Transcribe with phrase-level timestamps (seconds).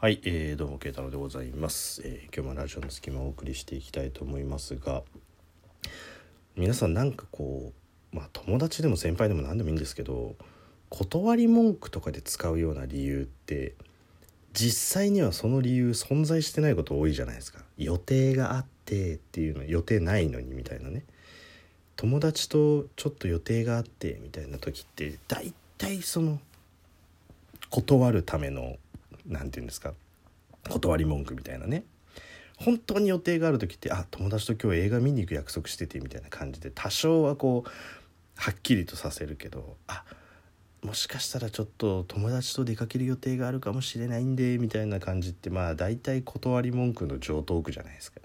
[0.00, 5.02] はい、えー、どうも慶太郎でございます、えー今日もラジオの隙間をお送りしていきたいと思いますが
[6.54, 7.72] 皆さんなんかこ
[8.12, 10.36] うまあ友達でも先輩でも何でもいいんですけど
[10.88, 13.74] 断り文句とかで使うような理由って
[14.52, 17.58] 実際にはその理由存在してないこと多いじゃないですか。
[17.76, 21.02] 予定があってっていうの予定ないのにみたいなね。
[21.96, 26.38] 友達とちょっと予定があってみたいな時って大体その
[27.68, 28.76] 断るための
[29.28, 29.94] なんて言うんですか？
[30.68, 31.84] 断り文句みたいなね
[32.56, 37.70] 本当に予定がある時ってあ友達と今日映画見に行く約束しててみたいな感じで多少はこう
[38.34, 40.04] はっきりとさせるけどあ
[40.82, 48.20] もしかしたらちょっと友達と出かける予定があるかもしれないんでみたいな感じってまあ大体断り文句の上等句じゃないですか。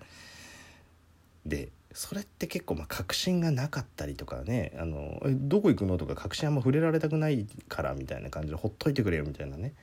[1.45, 9.73] でそれって結構まあ確信がなかったりとかね「あのえどこ行くの?」とか確信あんま触れられたくないからみたいな感じでほっといてくれよみたいなね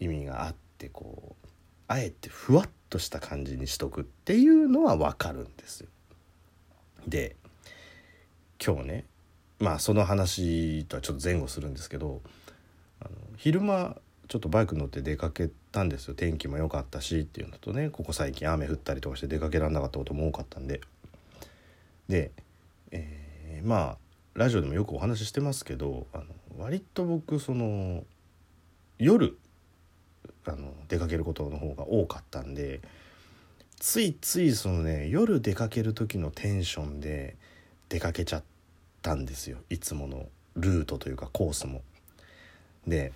[0.00, 1.48] 意味があってこう
[1.86, 5.88] あえてふわっとした感じにしとくっていうのは分かるんですよ。
[7.06, 7.36] で
[8.64, 9.04] 今日ね
[9.58, 12.20] まあその話とはちょっと前後するんですけど
[13.00, 13.96] あの昼間
[14.28, 20.80] ちょっとバイク乗って出かけたんですよ天気も良かったしっていうのとねここ最近雨降ったりとかして出かけられなかったことも多かったんで
[22.08, 22.32] で、
[22.90, 23.98] えーまあ
[24.34, 26.24] ラジオでもよくお話ししてますけどあの
[26.58, 28.04] 割と僕その
[28.98, 29.36] 夜
[30.46, 32.80] あの出かけることの方が多かったんで
[33.78, 37.36] ついついそのね夜出かける時のテンションで
[37.88, 38.44] 出かけちゃっ
[39.02, 41.82] たんですよいつものルートというかコースも。
[42.86, 43.12] で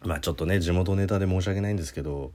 [0.00, 2.32] まあちょっとね地元ネタで申し訳ないんですけど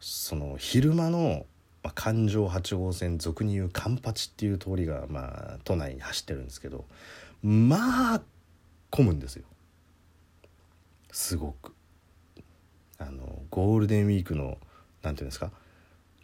[0.00, 1.44] その昼間の、
[1.82, 6.84] まあ、環状8号線俗に言うカンパチっていう通りが、まあ、都内に走ってるんですけど
[7.42, 8.22] まあ
[8.90, 9.44] 混むんですよ
[11.12, 11.72] すごく。
[13.00, 14.58] あのゴールデンウィークの
[15.02, 15.50] なんていうんですか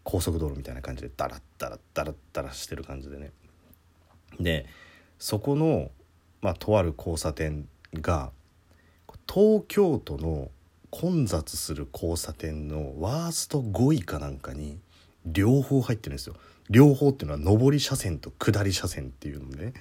[0.04, 3.32] 高速道路みたいな感じでダラッダラッダラッダラしてる感じでね。
[4.38, 4.66] で
[5.18, 5.90] そこの、
[6.42, 8.30] まあ、とある交差点が
[9.28, 10.50] 東京都の
[10.90, 14.78] 混雑する交差点のワースト5位かなんかに
[15.24, 16.36] 両方入ってるんですよ。
[16.68, 19.72] 両方っていうのは上り車線と下り車線っていうのね。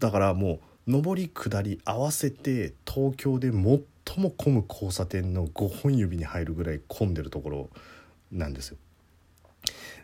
[0.00, 3.82] だからもう上り下り合わせて東京で最
[4.20, 7.70] も混む交差点の5本指に入るぐらい混んでるところ
[8.32, 8.76] なんですよ。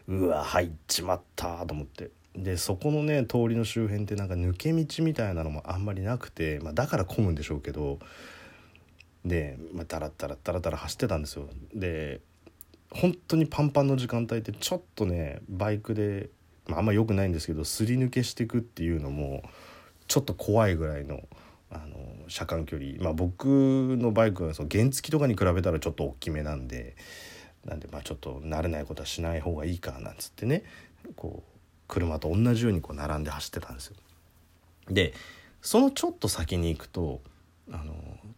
[0.08, 7.98] うわ入っちまったと思ってでそこのね通りの周辺ってなんか抜け道みたいなのもあんまりなくて、まあ、だから混むんでしょうけど
[9.24, 11.48] で、まあ、ダラッダラッダラダラ走ってたんですよ。
[11.74, 12.20] で
[12.90, 16.30] 本当にパンパンの時間帯ってちょっとねバイクで、
[16.66, 19.42] まあ、あんま良くないんですけどすり抜けしていくっていうのも
[20.08, 21.20] ちょっと怖いぐらいの
[22.28, 26.96] 車間距離まあ僕のバイクはその原付とかに比べたらちょっと大きめなんで
[27.64, 30.64] なんでまあちょっと慣れないことはしない方がいいかなんつってね
[31.16, 33.96] こう車と同じようにこう並んで走ってたんですよ。
[34.88, 35.14] で
[35.60, 37.20] そのちょっと先に行くと
[37.70, 37.94] あの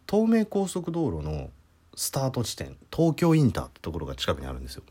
[0.09, 1.49] 東名高速道路の
[1.95, 4.83] スタート地点東京インターってところが近くにあるんですよ。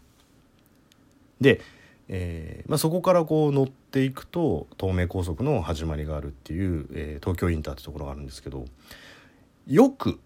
[1.40, 1.60] で、
[2.08, 8.66] えーまあ、そこからこう乗っていくと東名高速の始まりがあるっていう、えー東京インターってところがあるんですけど
[9.66, 10.20] よく、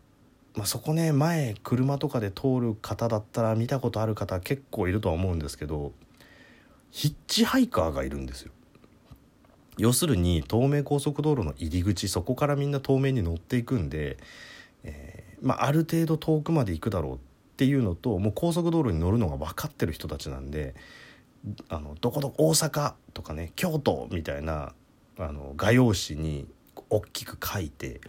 [0.55, 5.93] まあ、そこね前車とかで通る方だったら見たことある方結構いるとは思うんですけど
[6.91, 8.53] ヒッチハイカーがいるんですよ。
[9.77, 14.19] 要するに東名高速道路の入り口そこからみんな東名に乗っていくんで、
[14.83, 17.19] えーまあ、ある程度遠くまで行くだろうっ
[17.57, 20.75] ていうのともう高速道路に乗るのが分かってる人たちなんで
[21.69, 24.73] あのどこどこ大阪とかね京都みたいな
[25.19, 26.47] あの画用紙に
[26.91, 28.01] 大きく書いて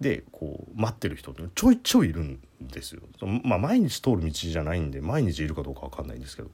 [0.00, 3.02] でこう待ってる人ってちょいちょいいるんですよ。
[3.44, 6.50] まあ、毎日通る道じゃないんで毎日いるかどうか分かんないんですけど。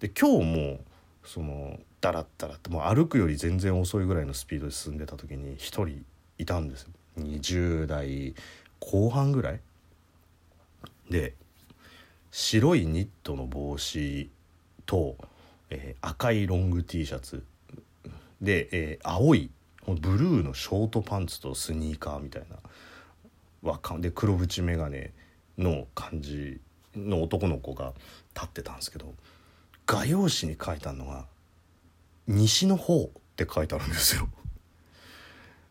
[0.00, 0.80] で今日も
[1.24, 6.04] そのダラッダラってもう歩くより全然遅いぐらいのスピードで進んでた時に一人
[6.38, 8.34] いたんですよ20代
[8.78, 9.60] 後半ぐらい
[11.10, 11.34] で
[12.30, 14.30] 白いニットの帽子
[14.88, 15.16] と、
[15.70, 17.44] えー赤いロング T シャツ
[18.40, 19.50] で、えー青い
[19.86, 22.56] ブルーのショートパンツとスニーカーみたいな
[23.62, 25.10] わかで黒縁眼鏡
[25.56, 26.60] の感じ
[26.96, 27.92] の男の子が
[28.34, 29.14] 立ってたんですけど
[29.86, 31.26] 画用紙に書いてあるのが
[32.28, 34.28] 「西の方」って書いてあるんですよ。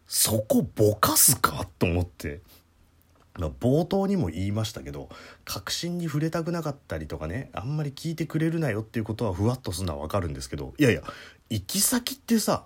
[0.08, 1.68] そこぼかすか？
[1.78, 2.40] と思って。
[3.38, 5.10] 冒頭にも言いましたけど
[5.46, 11.02] 確信に触れたくなかったりとかねあんまり聞いてくれるなよっていうことはふわっとするのは分かるんですけどいやいや
[11.50, 12.66] 行き先ってさ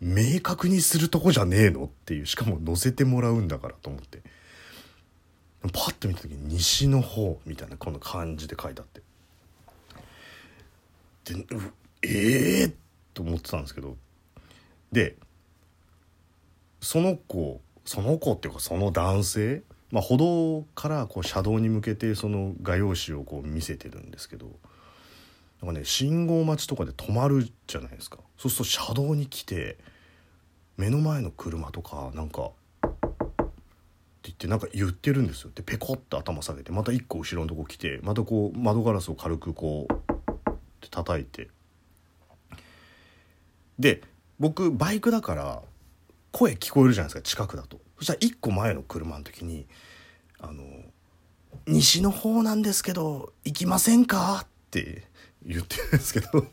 [0.00, 4.22] 明確にするとこじゃねえのっていうしかも乗せてもらうんだからと思って。
[5.72, 9.02] パッと見た時に「西の方」みたいなこの漢字で書いてあって。
[11.24, 11.46] で
[12.02, 12.74] ええー、
[13.14, 13.96] と思ってたんですけど。
[14.92, 15.16] で
[16.80, 24.50] その子その子っていうかその男性、まあ、歩道からこう車道に向けてその画用紙をこう見せてるんですけど
[25.62, 28.18] なんかね信号待ちとかで止まるじゃないですか。
[28.36, 29.78] そうすると車道に来て
[30.76, 32.50] 目の前の車とかなんかっ
[34.22, 35.50] て言ってなんか言ってるんですよ。
[35.54, 41.48] でペコッと頭下げてまた一個後ろのとこ来てまたこう窓ガラスを軽くこうって叩いて。
[43.78, 44.02] で
[44.38, 45.62] 僕バイクだから
[46.32, 47.80] 声聞こえるじゃないですか近くだと。
[47.98, 49.66] そしたら1個前の車の時に
[50.38, 50.64] 「あの
[51.66, 55.06] 西の方なんですけど行きませんか?」って
[55.44, 56.46] 言ってるんですけど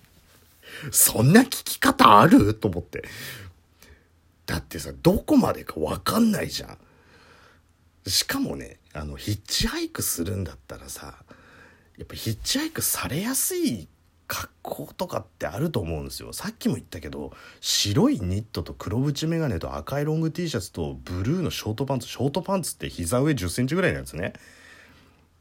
[0.92, 2.54] そんな聞き方ある？
[2.56, 3.04] と思って。
[4.46, 6.78] だってさどこまでか分かんないじゃん。
[8.10, 11.24] しかもねあのヒッチハイクするんだったらさ
[11.98, 13.88] やっぱヒッチハイクされやすい
[14.28, 16.34] 格好とかってあると思うんですよ。
[16.34, 24.34] さっきも言ったけど白いニットと黒縁眼鏡と赤いロング T シャツとブルーのショートパンツショートパンツって膝上1 0センチぐらいのやつね。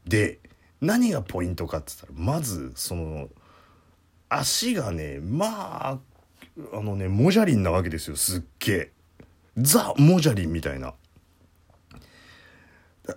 [0.05, 0.39] で
[0.81, 3.29] 何がポイントかって言ったらまずその
[4.29, 5.99] 足がねまあ
[6.73, 8.91] あのねモジャリンなわけですよすっげえ。
[9.57, 10.93] ザ・モジャリンみたいな。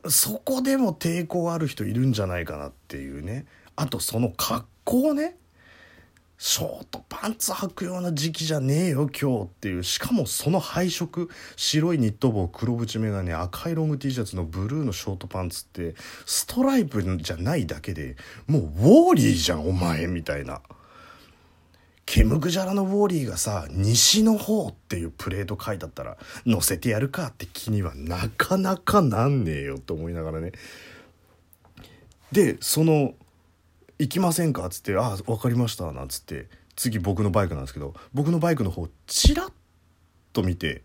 [0.09, 3.47] そこでも抵抗ある人いるんじゃないかなっていうね。
[3.77, 5.37] あとその格好ね。
[6.39, 9.83] ショートパンツ履くような時期じゃねえよ今日っていう。
[9.83, 11.31] しかもその配色。
[11.57, 15.95] 白いニット帽黒縁眼鏡赤いロング T シャツのブルーのショートパンツって
[16.27, 18.17] ストライプじゃないだけで
[18.47, 20.61] もうウォーリーじゃんお前みたいな。
[22.05, 26.17] ケムクジャラのウォーリーがさ西の方っていうプレート書いてあったら
[26.47, 30.53] 乗せてやるかって気にはなかなかなんねえよって思いながらね。
[32.31, 33.15] でその
[33.99, 39.53] 行きませんか?」っつって「ああ分かりました」なんつって次僕のバイクなんですけど僕のバイクの方チラッ
[40.33, 40.83] と見て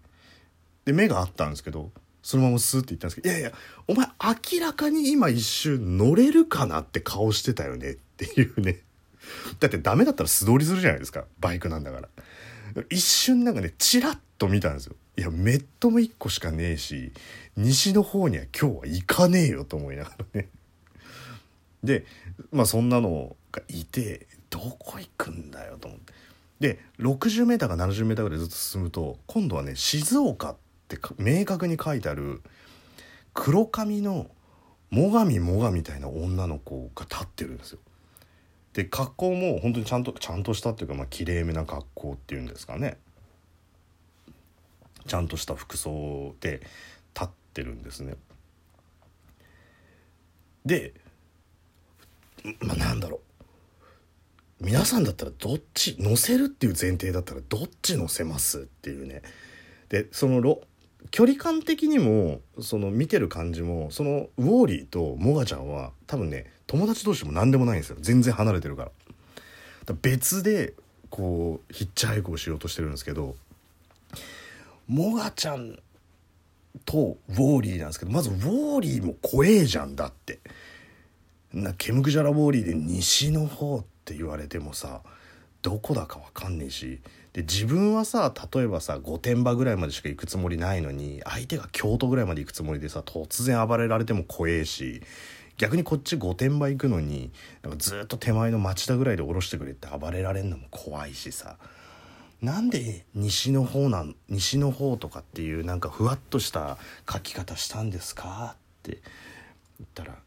[0.86, 1.92] で目があったんですけど
[2.24, 3.54] そのままスーって言ったんですけど「いやいや
[3.88, 4.08] お前
[4.54, 8.82] 明らかに今一瞬乗れるかなって顔してたよね」っていうね。
[9.60, 12.10] だってダメだったら素通りするじゃないですかバイクなんだから。
[12.90, 14.96] 一瞬なんかねチラッと見たんですよ。
[15.18, 17.12] いやメットも1個しかねえし
[17.58, 20.50] 西の方には今日は行かねえよと思いながらね。
[21.84, 22.06] で
[22.52, 26.14] まあそんなのがいてどこ行くんだよと思って
[26.60, 30.56] で 60m か 70m ぐらいずっと進むと今度はね静岡っ
[30.88, 32.42] て明確に書いてある
[33.34, 34.28] 黒髪の
[34.92, 37.80] 最上もがみたいな女の子が立ってるんですよ。
[38.74, 42.98] で格好も本当にちゃんとちゃんとしたっていうかまあきれいめな格好っていうんですかね
[45.08, 46.62] ちゃんとした服装で
[47.14, 48.16] 立ってるんですね。
[50.66, 50.94] で
[52.62, 53.32] まあ、なんだろう。
[54.62, 59.24] 皆さんだったらどっち乗せるっていう前提だったらどっち乗せますっていうね。
[59.90, 60.60] でその
[61.10, 67.98] 距離感的にもその見てる感じもそのウォーリーとモガちゃんは多分ね友達同士も何でもないんですよ。
[68.00, 68.90] 全然離れてるから。
[68.90, 68.94] か
[69.88, 70.76] ら別で
[71.10, 73.36] こうヒッチハイクをしようとしてるんですけど
[74.88, 75.80] モガちゃん
[76.86, 80.40] とウォーリーなんですけどまずウォーリーも怖えじゃんだって。
[81.54, 85.02] なケムクジャラウォーリーで西の方って言われてもさ
[85.62, 87.00] どこだか分かんねえし。
[87.34, 95.02] で自分はさ例えばさ御殿場ぐらいまでしか行くつもりないのに相手が京都ぐらいまで行くつもりでさ突然暴れられても怖えし
[95.58, 101.58] 逆にこっち御殿場行くのになんかずっと手前の町田ぐらいで降ろしてくれって暴れられんのも怖いしさ。
[102.42, 108.98] なんで西の方なん西の方とかっていうなんかふわっとした書き方したんですかって
[109.80, 110.18] 言ったら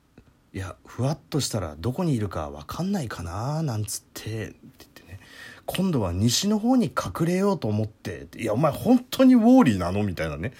[0.54, 5.18] いやふわっとしたらどこにいるか分かんないかななんつってって言ってね。
[5.66, 10.52] 今度は西の方に隠れようと思っていやお前本当にウォーリーなのみたいなね。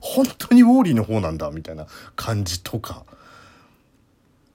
[0.00, 3.06] 本当にウォーリーの方なんだみたいな感じとか。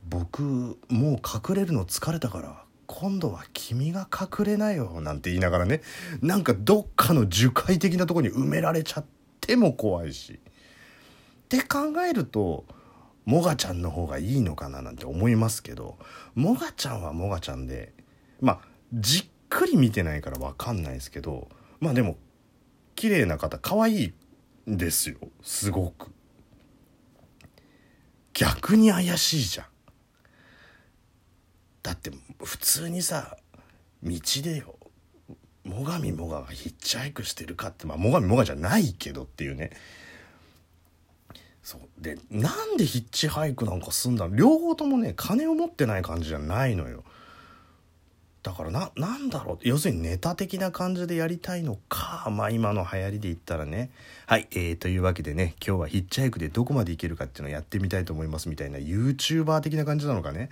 [0.08, 5.82] 僕もう隠れるの疲れたから今度は君が隠れなよなんて言いながらね。
[6.22, 9.06] なんかどっかの樹海的なとこに埋められちゃっ
[9.42, 10.34] ても怖いし。
[10.34, 10.38] っ
[11.50, 12.66] て考えると
[13.26, 15.98] モガちゃんの方がいいのかななんて思いますけど
[16.36, 17.94] モガちゃんはモガちゃんで
[18.42, 18.60] まあ
[18.94, 21.48] じっくり見てないから分かんないですけど
[21.80, 22.18] まあでも
[22.96, 24.14] 綺麗な方可愛い
[24.70, 25.18] んですよ。
[25.42, 26.12] すごく。
[28.34, 29.66] 逆に怪しいじゃん。
[31.82, 32.12] だって
[32.42, 33.38] 普通にさ
[34.02, 34.76] 道でよ
[35.66, 39.72] 最上もががヒッチハイクしてるかってまあ最上もがじゃないけどっていうね。
[41.64, 41.82] そう。
[41.98, 47.04] でなんでヒッチハイクなんかすんだ両方ともね金を持ってない感じじゃないのよ。
[48.44, 49.60] だからななんだろう。
[49.62, 53.90] 要するにネタ的な感じでやりたいのかまあ今の流行りで言ったらね。
[54.28, 60.50] はいえー、というわけでね今日はヒッチハイクでどこまでいけるかっていうのをやってみたいと思いますみたいな YouTuber 的な感じなのかね。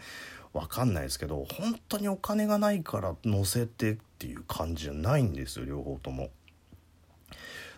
[0.54, 6.30] わかんないですけど本当にお金がないから載せてっていう感じじゃないんですよ両方とも。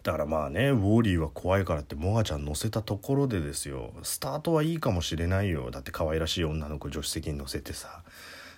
[0.03, 3.93] だからまあねウォーリーは怖いからってモガちゃん乗せたところでですよ。
[4.03, 5.72] スタートはいいかもしれないよ。
[5.72, 8.03] だって可愛らしい女の子助手席に乗せてさ。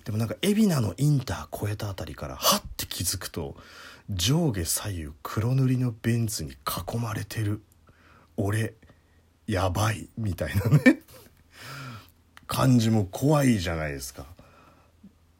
[0.06, 3.56] でもなんか海老名のインター越えた辺りからハッて気づくと
[4.10, 7.62] 上下左右黒塗りのベンツに囲まれてる。
[8.38, 8.74] 俺
[9.46, 11.02] やばいみたいなね。
[12.48, 14.26] 感じも怖いじゃないですか。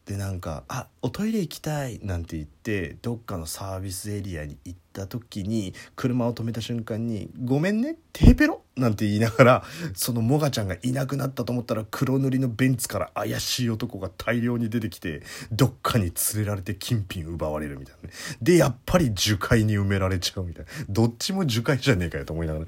[0.06, 9.64] でなんか「あおトイレ行きたい」なんて言ってどっかのサービスエリアに行った時に車を止めた瞬間に「ごめんねテーペロ」なんて言いながら
[9.96, 18.16] そのモガちゃんがいなくなったと思ったら黒塗りのベンツから怪しい男が大量に出てきてどっかに連れられて金品奪われるみたいなね。
[18.42, 20.72] でやっぱり樹海に埋められちゃうみたいな。
[20.88, 22.66] どっちも樹海じゃねえかよと思いながら。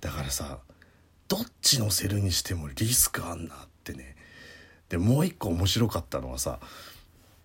[0.00, 0.60] だからさ
[1.26, 4.16] どっち乗せるにしてもリスクあんなってね。
[4.92, 6.60] でもう一個面白かったのはさ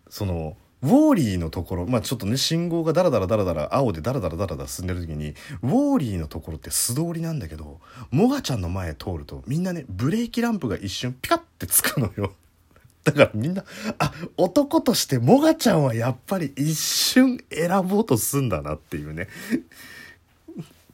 [0.09, 5.29] そのウォーリーのところまあちょっとね信号がダラダラダラダラ青でダラダラダラダラ進んでる時に
[5.63, 7.79] ウォーリーのところって素通りなんだけど
[8.11, 12.33] モガちゃんの前通るとみんなねブレーキランプが一瞬ピカッてつくのよ。
[13.05, 13.63] だからみんな
[13.97, 19.29] あ男としてモガちゃんはやっぱり一瞬選ぼうとすんだなっていうね。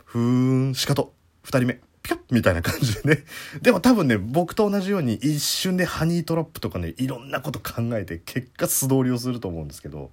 [0.05, 1.13] ふーんしかと
[1.45, 1.92] 2人目。
[2.03, 3.23] ピカッみたいな感じでね。
[3.61, 10.11] でも多分ね、僕と同じように一瞬でハニートラップとかね、いろんなこと考えて結果素通りをすると思うんですけど、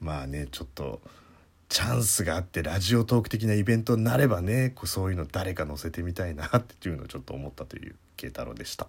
[0.00, 1.00] まあね、ちょっと、
[1.68, 8.88] チャンスがあってラジオトーク的なイベントになればね、こうそういうの誰か載せてみたいなっていうのをちょっと思ったという慶太郎でした。